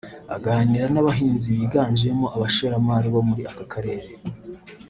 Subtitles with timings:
[0.35, 4.09] Aganira n’abahinzi biganjemo abashoramari bo muri aka Karere